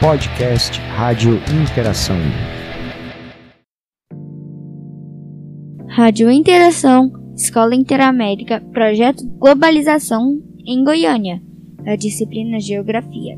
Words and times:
Podcast 0.00 0.80
Rádio 0.96 1.40
Interação. 1.60 2.16
Rádio 5.88 6.30
Interação, 6.30 7.10
Escola 7.34 7.74
Interamérica, 7.74 8.60
Projeto 8.72 9.26
Globalização 9.26 10.40
em 10.64 10.84
Goiânia, 10.84 11.42
da 11.82 11.96
disciplina 11.96 12.60
Geografia. 12.60 13.36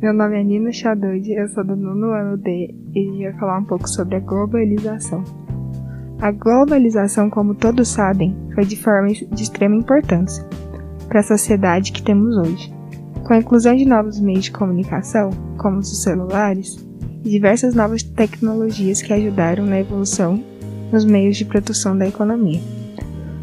Meu 0.00 0.14
nome 0.14 0.40
é 0.40 0.42
Nina 0.42 0.72
Chadoide, 0.72 1.32
eu 1.32 1.48
sou 1.48 1.62
do 1.62 1.76
nono 1.76 2.12
ano 2.12 2.38
D 2.38 2.74
e 2.94 3.28
vou 3.30 3.38
falar 3.38 3.58
um 3.58 3.64
pouco 3.64 3.86
sobre 3.86 4.16
a 4.16 4.20
globalização. 4.20 5.22
A 6.22 6.32
globalização, 6.32 7.28
como 7.28 7.54
todos 7.54 7.88
sabem, 7.88 8.34
foi 8.54 8.64
de 8.64 8.76
forma 8.76 9.08
de 9.08 9.42
extrema 9.42 9.76
importância 9.76 10.42
para 11.06 11.20
a 11.20 11.22
sociedade 11.22 11.92
que 11.92 12.02
temos 12.02 12.34
hoje. 12.38 12.81
Com 13.32 13.36
a 13.36 13.38
inclusão 13.38 13.74
de 13.74 13.86
novos 13.86 14.20
meios 14.20 14.44
de 14.44 14.50
comunicação, 14.50 15.30
como 15.56 15.78
os 15.78 16.02
celulares, 16.02 16.76
e 17.24 17.30
diversas 17.30 17.74
novas 17.74 18.02
tecnologias 18.02 19.00
que 19.00 19.10
ajudaram 19.10 19.64
na 19.64 19.80
evolução 19.80 20.44
nos 20.92 21.06
meios 21.06 21.38
de 21.38 21.46
produção 21.46 21.96
da 21.96 22.06
economia. 22.06 22.60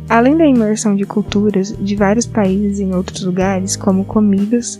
Além 0.08 0.38
da 0.38 0.46
imersão 0.46 0.96
de 0.96 1.06
culturas 1.06 1.76
de 1.76 1.96
vários 1.96 2.28
países 2.28 2.80
em 2.80 2.94
outros 2.94 3.24
lugares, 3.24 3.76
como 3.76 4.06
comidas, 4.06 4.80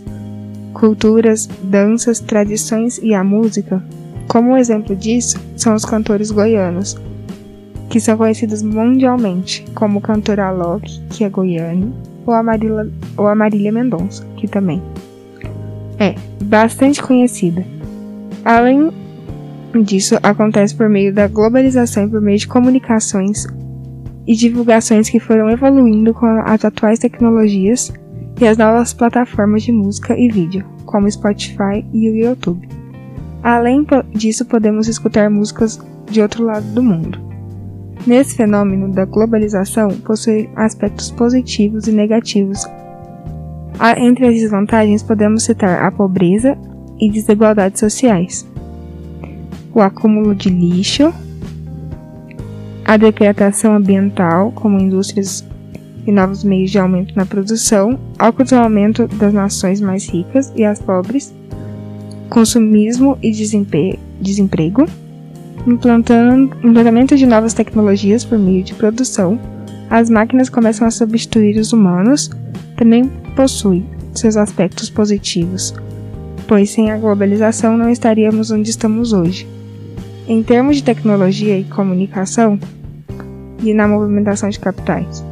culturas, 0.74 1.48
danças, 1.60 2.20
tradições 2.20 2.98
e 3.02 3.12
a 3.12 3.24
música, 3.24 3.82
como 4.28 4.50
um 4.50 4.56
exemplo 4.56 4.94
disso 4.94 5.40
são 5.56 5.74
os 5.74 5.84
cantores 5.84 6.30
goianos, 6.30 6.96
que 7.88 7.98
são 7.98 8.16
conhecidos 8.16 8.62
mundialmente, 8.62 9.64
como 9.74 9.98
o 9.98 10.02
cantor 10.02 10.38
Alok, 10.38 11.00
que 11.08 11.24
é 11.24 11.28
goiano, 11.28 11.92
ou 12.26 12.34
a 12.34 12.42
ou 13.16 13.26
a 13.26 13.34
Marília 13.34 13.72
Mendonça, 13.72 14.26
que 14.36 14.46
também 14.46 14.82
é 15.98 16.14
bastante 16.44 17.02
conhecida. 17.02 17.64
Além 18.44 18.90
disso, 19.84 20.18
acontece 20.22 20.74
por 20.74 20.88
meio 20.88 21.14
da 21.14 21.28
globalização 21.28 22.06
e 22.06 22.08
por 22.08 22.20
meio 22.20 22.38
de 22.38 22.48
comunicações 22.48 23.46
e 24.26 24.34
divulgações 24.34 25.08
que 25.08 25.20
foram 25.20 25.50
evoluindo 25.50 26.14
com 26.14 26.26
as 26.26 26.64
atuais 26.64 26.98
tecnologias 26.98 27.92
e 28.40 28.46
as 28.46 28.56
novas 28.56 28.94
plataformas 28.94 29.62
de 29.62 29.72
música 29.72 30.18
e 30.18 30.28
vídeo, 30.28 30.64
como 30.86 31.10
Spotify 31.10 31.84
e 31.92 32.08
o 32.08 32.16
YouTube. 32.16 32.66
Além 33.42 33.86
disso, 34.14 34.44
podemos 34.44 34.88
escutar 34.88 35.30
músicas 35.30 35.78
de 36.10 36.20
outro 36.22 36.44
lado 36.44 36.66
do 36.72 36.82
mundo. 36.82 37.29
Nesse 38.06 38.34
fenômeno 38.34 38.90
da 38.90 39.04
globalização, 39.04 39.88
possui 39.88 40.48
aspectos 40.56 41.10
positivos 41.10 41.86
e 41.86 41.92
negativos. 41.92 42.64
Entre 43.98 44.26
as 44.26 44.34
desvantagens, 44.34 45.02
podemos 45.02 45.44
citar 45.44 45.82
a 45.82 45.90
pobreza 45.90 46.56
e 46.98 47.10
desigualdades 47.10 47.80
sociais, 47.80 48.46
o 49.74 49.80
acúmulo 49.80 50.34
de 50.34 50.50
lixo, 50.50 51.12
a 52.84 52.96
degradação 52.96 53.74
ambiental, 53.74 54.52
como 54.52 54.78
indústrias 54.78 55.46
e 56.06 56.12
novos 56.12 56.42
meios 56.42 56.70
de 56.70 56.78
aumento 56.78 57.14
na 57.14 57.24
produção, 57.24 57.98
aumento 58.18 59.06
das 59.06 59.32
nações 59.32 59.80
mais 59.80 60.08
ricas 60.08 60.52
e 60.56 60.64
as 60.64 60.80
pobres, 60.80 61.34
consumismo 62.28 63.16
e 63.22 63.30
desemprego, 63.30 64.86
implantando, 65.66 66.56
implantamento 66.62 67.16
de 67.16 67.26
novas 67.26 67.54
tecnologias 67.54 68.24
por 68.24 68.38
meio 68.38 68.62
de 68.62 68.74
produção, 68.74 69.38
as 69.88 70.08
máquinas 70.08 70.48
começam 70.48 70.86
a 70.86 70.90
substituir 70.90 71.58
os 71.58 71.72
humanos, 71.72 72.30
também 72.76 73.10
possui 73.34 73.84
seus 74.14 74.36
aspectos 74.36 74.88
positivos, 74.88 75.74
pois 76.46 76.70
sem 76.70 76.90
a 76.90 76.96
globalização 76.96 77.76
não 77.76 77.90
estaríamos 77.90 78.50
onde 78.50 78.70
estamos 78.70 79.12
hoje. 79.12 79.48
Em 80.28 80.42
termos 80.42 80.76
de 80.76 80.84
tecnologia 80.84 81.58
e 81.58 81.64
comunicação, 81.64 82.58
e 83.62 83.74
na 83.74 83.86
movimentação 83.86 84.48
de 84.48 84.58
capitais. 84.58 85.24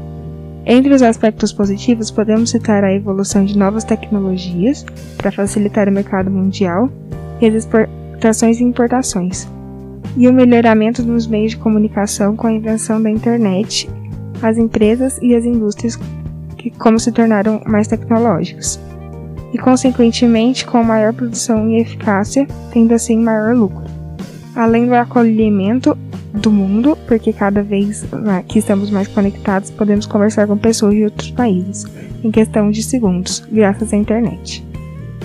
Entre 0.67 0.93
os 0.93 1.03
aspectos 1.03 1.53
positivos, 1.53 2.11
podemos 2.11 2.51
citar 2.51 2.85
a 2.85 2.93
evolução 2.93 3.45
de 3.45 3.57
novas 3.57 3.85
tecnologias 3.85 4.85
para 5.17 5.33
facilitar 5.33 5.89
o 5.89 5.93
mercado 5.93 6.31
mundial 6.31 6.91
e 7.41 7.47
as 7.47 7.55
exportações 7.55 8.61
e 8.61 8.65
importações, 8.65 9.49
e 10.17 10.29
o 10.29 10.33
melhoramento 10.33 11.03
nos 11.03 11.27
meios 11.27 11.53
de 11.53 11.59
comunicação 11.59 12.37
com 12.37 12.47
a 12.47 12.53
invenção 12.53 13.03
da 13.03 13.11
internet, 13.11 13.89
as 14.43 14.57
empresas 14.57 15.19
e 15.23 15.35
as 15.35 15.45
indústrias 15.45 15.99
que 16.57 16.71
como 16.71 16.99
se 16.99 17.13
tornaram 17.13 17.63
mais 17.67 17.87
tecnológicos, 17.87 18.81
e 19.53 19.59
consequentemente 19.59 20.67
com 20.67 20.83
maior 20.83 21.13
produção 21.13 21.71
e 21.71 21.81
eficácia, 21.81 22.47
tendo 22.73 22.95
assim 22.95 23.19
maior 23.19 23.55
lucro. 23.55 23.85
Além 24.55 24.87
do 24.87 24.95
acolhimento 24.95 25.97
do 26.35 26.51
mundo, 26.51 26.97
porque 27.07 27.33
cada 27.33 27.63
vez 27.63 28.05
que 28.47 28.59
estamos 28.59 28.91
mais 28.91 29.09
conectados, 29.09 29.71
podemos 29.71 30.07
conversar 30.07 30.47
com 30.47 30.57
pessoas 30.57 30.95
de 30.95 31.05
outros 31.05 31.31
países 31.31 31.85
em 32.23 32.31
questão 32.31 32.71
de 32.71 32.83
segundos, 32.83 33.43
graças 33.51 33.93
à 33.93 33.97
internet. 33.97 34.68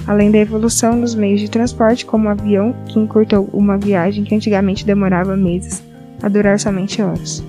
Além 0.06 0.32
da 0.32 0.38
evolução 0.38 1.00
dos 1.00 1.16
meios 1.16 1.40
de 1.40 1.50
transporte, 1.50 2.06
como 2.06 2.28
o 2.28 2.32
avião, 2.32 2.76
que 2.88 3.00
encurtou 3.00 3.50
uma 3.54 3.78
viagem 3.78 4.24
que 4.24 4.36
antigamente 4.36 4.86
demorava 4.86 5.36
meses 5.38 5.82
a 6.22 6.28
durar 6.28 6.60
somente 6.60 7.02
horas. 7.02 7.44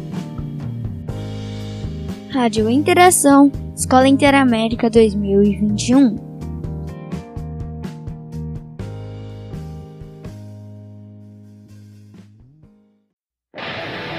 Rádio 2.31 2.69
Interação, 2.69 3.51
Escola 3.77 4.09
Interamérica 4.09 4.89
2021. 4.89 6.35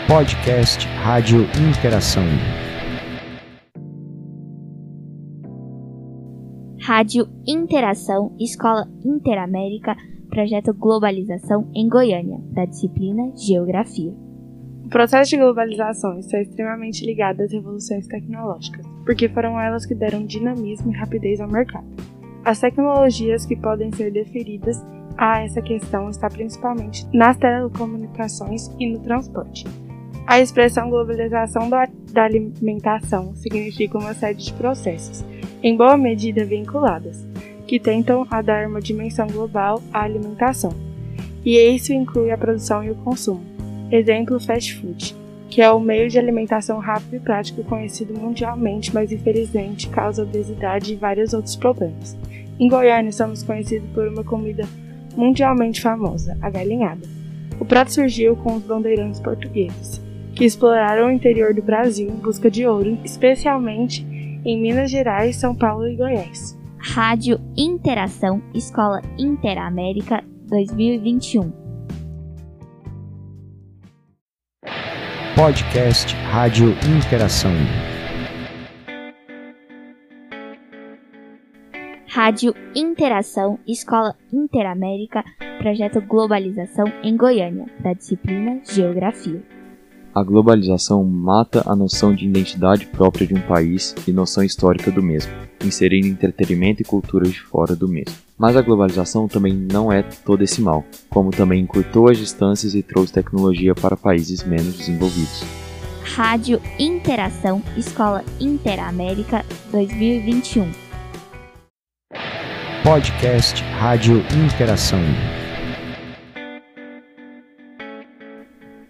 Podcast 0.08 0.88
Rádio 1.04 1.48
Interação. 1.70 2.24
Rádio 6.86 7.28
Interação, 7.48 8.36
Escola 8.40 8.88
Interamérica, 9.04 9.98
Projeto 10.30 10.72
Globalização 10.72 11.68
em 11.74 11.90
Goiânia, 11.90 12.40
da 12.52 12.64
disciplina 12.66 13.36
Geografia. 13.36 14.14
O 14.86 14.90
processo 14.90 15.32
de 15.32 15.38
globalização 15.38 16.20
está 16.20 16.40
extremamente 16.40 17.04
ligado 17.04 17.42
às 17.42 17.52
revoluções 17.52 18.06
tecnológicas, 18.06 18.86
porque 19.04 19.28
foram 19.28 19.60
elas 19.60 19.84
que 19.84 19.96
deram 19.96 20.28
dinamismo 20.28 20.92
e 20.92 20.96
rapidez 20.96 21.42
ao 21.42 21.50
mercado. 21.50 21.88
As 22.44 22.60
tecnologias 22.60 23.48
que 23.48 23.56
podem 23.56 23.92
ser 23.92 24.12
deferidas 24.12 24.80
a 25.18 25.42
essa 25.42 25.64
questão 25.64 26.08
está 26.12 26.30
principalmente 26.30 27.04
nas 27.12 27.36
telecomunicações 27.38 28.70
e 28.80 28.92
no 28.92 29.00
transporte. 29.00 29.66
A 30.28 30.40
expressão 30.40 30.92
globalização 30.92 31.68
da, 31.68 31.88
alimentação 32.16 33.36
significa 33.36 33.98
uma 33.98 34.14
série 34.14 34.38
de 34.38 34.54
processos, 34.54 35.24
em 35.62 35.76
boa 35.76 35.98
medida 35.98 36.46
vinculadas, 36.46 37.26
que 37.68 37.80
tentam 37.80 38.26
a 38.30 38.42
dar 38.42 38.68
uma 38.68 38.82
dimensão 38.82 39.28
global 39.28 39.82
à 39.94 40.04
alimentação. 40.04 40.74
E 41.44 41.58
isso 41.58 41.94
inclui 41.94 42.32
a 42.32 42.38
produção 42.38 42.84
e 42.84 42.92
o 42.92 42.96
consumo. 42.96 43.44
Exemplo, 43.92 44.40
fast 44.40 44.76
food, 44.76 45.16
que 45.50 45.62
é 45.62 45.72
o 45.72 45.80
meio 45.80 46.10
de 46.10 46.18
alimentação 46.18 46.80
rápido 46.80 47.16
e 47.16 47.20
prático 47.20 47.64
conhecido 47.64 48.20
mundialmente, 48.20 48.94
mas 48.94 49.12
infelizmente 49.12 49.90
causa 49.90 50.24
obesidade 50.24 50.94
e 50.94 50.96
vários 50.96 51.34
outros 51.34 51.56
problemas. 51.56 52.18
Em 52.60 52.68
Goiânia, 52.68 53.12
somos 53.12 53.44
conhecidos 53.44 53.90
por 53.92 54.08
uma 54.08 54.24
comida 54.24 54.68
mundialmente 55.16 55.82
famosa, 55.82 56.38
a 56.42 56.50
galinhada. 56.50 57.08
O 57.60 57.66
prato 57.66 57.94
surgiu 57.94 58.36
com 58.36 58.56
os 58.56 58.64
bandeirantes 58.64 59.20
portugueses, 59.20 60.02
que 60.34 60.46
exploraram 60.46 61.08
o 61.08 61.12
interior 61.12 61.54
do 61.54 61.62
Brasil 61.62 62.10
em 62.10 62.16
busca 62.16 62.52
de 62.52 62.66
ouro, 62.66 62.98
especialmente 63.04 64.06
em 64.46 64.62
Minas 64.62 64.92
Gerais, 64.92 65.36
São 65.38 65.56
Paulo 65.56 65.88
e 65.88 65.96
Goiás. 65.96 66.58
Rádio 66.78 67.42
Interação 67.58 68.44
Escola 68.54 69.02
Interamérica 69.18 70.24
2021. 70.48 71.52
Podcast 75.36 76.16
Rádio 76.32 76.70
Interação. 76.96 77.52
Rádio 82.08 82.54
Interação 82.76 83.60
Escola 83.68 84.16
Interamérica 84.32 85.24
Projeto 85.58 86.00
Globalização 86.02 86.86
em 87.04 87.18
Goiânia, 87.18 87.66
da 87.82 87.94
disciplina 87.94 88.62
Geografia. 88.64 89.55
A 90.16 90.24
globalização 90.24 91.04
mata 91.04 91.62
a 91.66 91.76
noção 91.76 92.16
de 92.16 92.26
identidade 92.26 92.86
própria 92.86 93.28
de 93.28 93.34
um 93.34 93.42
país 93.42 93.94
e 94.08 94.14
noção 94.14 94.46
histórica 94.46 94.90
do 94.90 95.04
mesmo, 95.04 95.34
inserindo 95.62 96.08
entretenimento 96.08 96.82
e 96.82 96.86
cultura 96.86 97.28
de 97.28 97.38
fora 97.42 97.76
do 97.76 97.86
mesmo. 97.86 98.16
Mas 98.38 98.56
a 98.56 98.62
globalização 98.62 99.28
também 99.28 99.54
não 99.54 99.92
é 99.92 100.04
todo 100.04 100.42
esse 100.42 100.62
mal, 100.62 100.86
como 101.10 101.32
também 101.32 101.62
encurtou 101.62 102.10
as 102.10 102.18
distâncias 102.18 102.74
e 102.76 102.82
trouxe 102.82 103.12
tecnologia 103.12 103.76
para 103.76 103.98
países 103.98 104.42
menos 104.46 104.78
desenvolvidos. 104.78 105.44
Rádio 106.16 106.62
Interação 106.80 107.62
Escola 107.76 108.24
Interamérica 108.40 109.44
2021 109.70 110.72
Podcast 112.86 113.62
Rádio 113.80 114.24
Interação. 114.46 115.02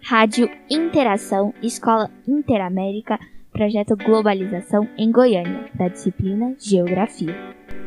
Rádio 0.08 0.48
Interação, 0.70 1.52
Escola 1.60 2.08
Interamérica, 2.28 3.18
Projeto 3.50 3.96
Globalização 3.96 4.88
em 4.96 5.10
Goiânia, 5.10 5.68
da 5.74 5.88
disciplina 5.88 6.54
Geografia. 6.60 7.34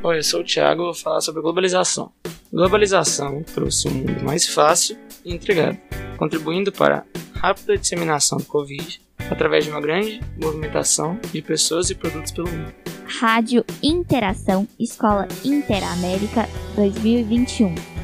Oi, 0.03 0.17
eu 0.17 0.23
sou 0.23 0.41
o 0.41 0.43
Thiago 0.43 0.83
vou 0.83 0.93
falar 0.93 1.21
sobre 1.21 1.41
globalização. 1.41 2.11
Globalização 2.51 3.41
trouxe 3.43 3.87
um 3.87 3.91
mundo 3.91 4.21
mais 4.21 4.45
fácil 4.45 4.97
e 5.23 5.33
entregado, 5.33 5.77
contribuindo 6.17 6.73
para 6.73 7.05
a 7.35 7.39
rápida 7.39 7.77
disseminação 7.77 8.37
do 8.37 8.43
Covid 8.43 8.99
através 9.31 9.63
de 9.63 9.71
uma 9.71 9.79
grande 9.79 10.19
movimentação 10.35 11.17
de 11.31 11.41
pessoas 11.41 11.89
e 11.89 11.95
produtos 11.95 12.33
pelo 12.33 12.49
mundo. 12.49 12.73
Rádio 13.21 13.63
Interação, 13.81 14.67
Escola 14.77 15.25
Interamérica 15.45 16.49
2021. 16.75 17.98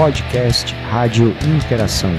Podcast 0.00 0.74
Rádio 0.88 1.36
Interação. 1.44 2.10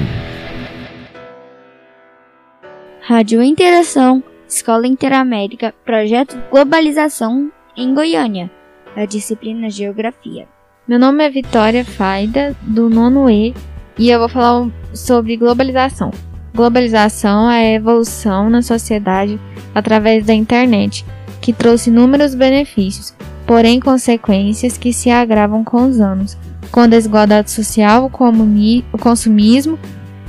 Rádio 3.01 3.41
Interação, 3.41 4.23
Escola 4.47 4.85
Interamérica, 4.85 5.73
Projeto 5.83 6.37
Globalização 6.51 7.51
em 7.75 7.91
Goiânia, 7.95 8.51
da 8.95 9.05
disciplina 9.05 9.67
Geografia. 9.67 10.47
Meu 10.87 10.99
nome 10.99 11.25
é 11.25 11.29
Vitória 11.31 11.83
Faida, 11.83 12.55
do 12.61 12.87
nono 12.87 13.27
E, 13.27 13.51
e 13.97 14.11
eu 14.11 14.19
vou 14.19 14.29
falar 14.29 14.69
sobre 14.93 15.35
globalização. 15.35 16.11
Globalização 16.53 17.49
é 17.49 17.61
a 17.61 17.73
evolução 17.73 18.47
na 18.47 18.61
sociedade 18.61 19.39
através 19.73 20.23
da 20.23 20.35
internet, 20.35 21.03
que 21.41 21.51
trouxe 21.51 21.89
inúmeros 21.89 22.35
benefícios, 22.35 23.15
porém 23.47 23.79
consequências 23.79 24.77
que 24.77 24.93
se 24.93 25.09
agravam 25.09 25.63
com 25.63 25.89
os 25.89 25.99
anos, 25.99 26.37
com 26.71 26.79
a 26.79 26.88
desigualdade 26.88 27.51
social, 27.51 28.06
o 28.06 28.97
consumismo, 28.97 29.77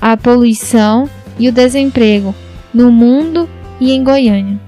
a 0.00 0.16
poluição 0.16 1.08
e 1.38 1.48
o 1.48 1.52
desemprego 1.52 2.34
no 2.74 2.90
mundo 2.90 3.48
e 3.80 3.92
em 3.92 4.02
Goiânia. 4.02 4.60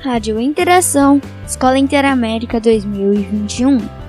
Rádio 0.00 0.40
Interação, 0.40 1.20
Escola 1.46 1.78
Interamérica 1.78 2.58
2021. 2.60 4.01